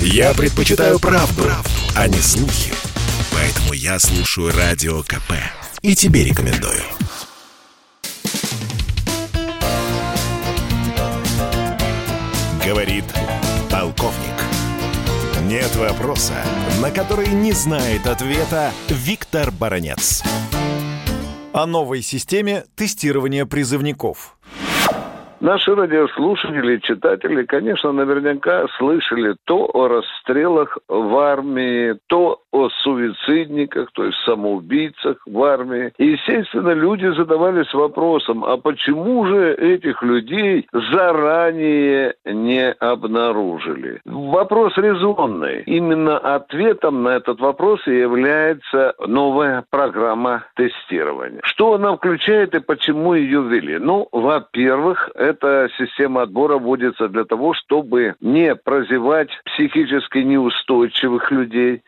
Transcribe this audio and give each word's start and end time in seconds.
Я 0.00 0.34
предпочитаю 0.34 0.98
правду, 0.98 1.42
правду, 1.42 1.70
а 1.94 2.08
не 2.08 2.18
слухи. 2.18 2.72
Поэтому 3.32 3.72
я 3.72 3.98
слушаю 3.98 4.52
Радио 4.52 5.02
КП. 5.02 5.32
И 5.82 5.94
тебе 5.94 6.24
рекомендую. 6.24 6.82
Говорит 12.64 13.04
полковник. 13.70 14.34
Нет 15.44 15.74
вопроса, 15.76 16.34
на 16.80 16.90
который 16.90 17.28
не 17.28 17.52
знает 17.52 18.06
ответа 18.06 18.72
Виктор 18.88 19.52
Баранец. 19.52 20.22
О 21.52 21.66
новой 21.66 22.02
системе 22.02 22.64
тестирования 22.74 23.46
призывников. 23.46 24.35
Наши 25.40 25.74
радиослушатели, 25.74 26.78
читатели, 26.78 27.44
конечно, 27.44 27.92
наверняка 27.92 28.66
слышали 28.78 29.36
то 29.44 29.68
о 29.74 29.86
расстрелах 29.86 30.78
в 30.88 31.16
армии, 31.18 31.98
то 32.06 32.40
о 32.56 32.70
суицидниках, 32.82 33.90
то 33.92 34.04
есть 34.04 34.18
самоубийцах 34.24 35.18
в 35.26 35.42
армии. 35.42 35.92
И, 35.98 36.06
естественно, 36.12 36.70
люди 36.70 37.06
задавались 37.14 37.72
вопросом, 37.74 38.44
а 38.44 38.56
почему 38.56 39.26
же 39.26 39.54
этих 39.54 40.02
людей 40.02 40.66
заранее 40.92 42.14
не 42.24 42.70
обнаружили? 42.72 44.00
Вопрос 44.04 44.72
резонный. 44.78 45.62
Именно 45.66 46.16
ответом 46.18 47.02
на 47.02 47.10
этот 47.10 47.40
вопрос 47.40 47.86
и 47.86 47.98
является 47.98 48.94
новая 49.06 49.64
программа 49.68 50.44
тестирования. 50.54 51.40
Что 51.42 51.74
она 51.74 51.96
включает 51.96 52.54
и 52.54 52.60
почему 52.60 53.14
ее 53.14 53.42
ввели? 53.42 53.78
Ну, 53.78 54.08
во-первых, 54.12 55.10
эта 55.14 55.68
система 55.78 56.22
отбора 56.22 56.56
вводится 56.58 57.08
для 57.08 57.24
того, 57.24 57.52
чтобы 57.54 58.14
не 58.20 58.54
прозевать 58.54 59.28
психически 59.44 60.18
неустойчивых 60.18 61.30
людей, 61.30 61.82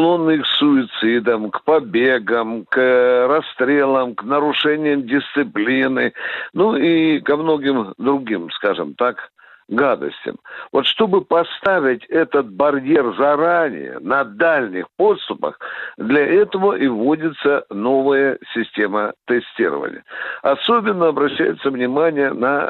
к 0.00 0.46
суицидам, 0.58 1.50
к 1.50 1.62
побегам, 1.64 2.64
к 2.66 3.26
расстрелам, 3.28 4.14
к 4.14 4.22
нарушениям 4.24 5.06
дисциплины, 5.06 6.12
ну 6.52 6.76
и 6.76 7.20
ко 7.20 7.36
многим 7.36 7.94
другим, 7.98 8.50
скажем 8.50 8.94
так, 8.94 9.30
гадостям. 9.70 10.36
Вот 10.72 10.86
чтобы 10.86 11.22
поставить 11.22 12.04
этот 12.06 12.52
барьер 12.52 13.14
заранее, 13.16 13.98
на 14.00 14.24
дальних 14.24 14.86
подступах, 14.96 15.58
для 15.96 16.26
этого 16.26 16.74
и 16.74 16.86
вводится 16.88 17.64
новая 17.70 18.38
система 18.52 19.14
тестирования. 19.26 20.04
Особенно 20.42 21.08
обращается 21.08 21.70
внимание 21.70 22.32
на 22.32 22.68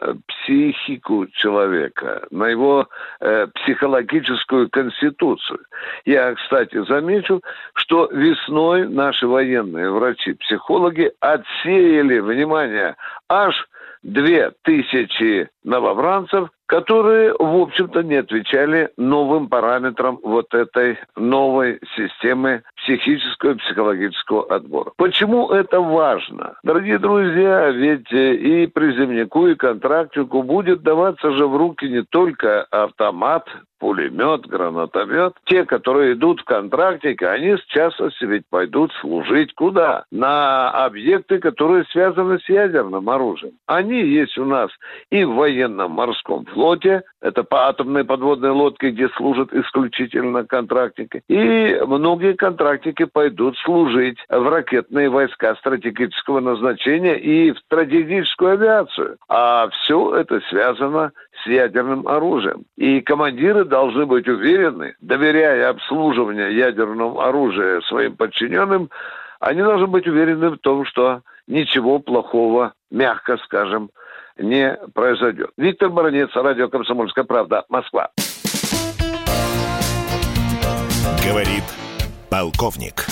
психику 0.50 1.26
человека, 1.28 2.26
на 2.30 2.48
его 2.48 2.88
э, 3.20 3.46
психологическую 3.54 4.68
конституцию. 4.68 5.60
Я, 6.04 6.34
кстати, 6.34 6.84
замечу, 6.86 7.40
что 7.74 8.08
весной 8.10 8.88
наши 8.88 9.28
военные 9.28 9.90
врачи-психологи 9.90 11.12
отсеяли, 11.20 12.18
внимание, 12.18 12.96
аж 13.28 13.54
две 14.02 14.50
тысячи 14.62 15.48
новобранцев, 15.62 16.48
которые, 16.66 17.32
в 17.32 17.62
общем-то, 17.62 18.02
не 18.02 18.16
отвечали 18.16 18.90
новым 18.96 19.48
параметрам 19.48 20.18
вот 20.22 20.52
этой 20.54 20.98
системы 22.30 22.62
психического 22.76 23.52
и 23.52 23.54
психологического 23.56 24.54
отбора. 24.54 24.92
Почему 24.96 25.50
это 25.50 25.80
важно? 25.80 26.54
Дорогие 26.62 26.98
друзья, 26.98 27.70
ведь 27.70 28.10
и 28.12 28.66
призывнику, 28.66 29.46
и 29.46 29.54
контрактнику 29.54 30.42
будет 30.42 30.82
даваться 30.82 31.30
же 31.32 31.46
в 31.46 31.56
руки 31.56 31.88
не 31.88 32.02
только 32.02 32.62
автомат, 32.70 33.48
пулемет, 33.80 34.46
гранатомет. 34.46 35.32
Те, 35.46 35.64
которые 35.64 36.12
идут 36.12 36.40
в 36.40 36.44
контрактике, 36.44 37.26
они 37.26 37.56
с 37.56 37.64
частности 37.64 38.24
ведь 38.24 38.44
пойдут 38.48 38.92
служить 39.00 39.54
куда? 39.54 40.04
На 40.12 40.70
объекты, 40.70 41.38
которые 41.38 41.84
связаны 41.90 42.38
с 42.38 42.48
ядерным 42.48 43.08
оружием. 43.10 43.54
Они 43.66 44.00
есть 44.00 44.38
у 44.38 44.44
нас 44.44 44.70
и 45.10 45.24
в 45.24 45.34
военном 45.34 45.92
морском 45.92 46.44
флоте, 46.44 47.02
это 47.20 47.42
по 47.42 47.68
атомной 47.68 48.04
подводной 48.04 48.50
лодке, 48.50 48.90
где 48.90 49.08
служат 49.10 49.52
исключительно 49.52 50.44
контрактники. 50.44 51.22
И 51.28 51.80
многие 51.86 52.34
контрактники 52.34 53.04
пойдут 53.04 53.56
служить 53.58 54.18
в 54.28 54.48
ракетные 54.48 55.08
войска 55.08 55.54
стратегического 55.56 56.40
назначения 56.40 57.18
и 57.18 57.52
в 57.52 57.58
стратегическую 57.58 58.52
авиацию. 58.52 59.16
А 59.28 59.68
все 59.70 60.14
это 60.16 60.40
связано 60.50 61.12
с 61.42 61.46
ядерным 61.46 62.06
оружием. 62.06 62.64
И 62.76 63.00
командиры 63.00 63.64
должны 63.64 64.06
быть 64.06 64.28
уверены, 64.28 64.94
доверяя 65.00 65.70
обслуживание 65.70 66.56
ядерного 66.56 67.28
оружия 67.28 67.80
своим 67.82 68.16
подчиненным, 68.16 68.90
они 69.40 69.62
должны 69.62 69.86
быть 69.86 70.06
уверены 70.06 70.50
в 70.50 70.58
том, 70.58 70.84
что 70.84 71.22
ничего 71.46 71.98
плохого, 71.98 72.74
мягко 72.90 73.38
скажем, 73.38 73.90
не 74.38 74.76
произойдет. 74.94 75.50
Виктор 75.56 75.90
Баранец, 75.90 76.30
радио 76.34 76.68
«Комсомольская 76.68 77.24
правда», 77.24 77.64
Москва. 77.68 78.10
Говорит 81.26 81.64
полковник. 82.30 83.06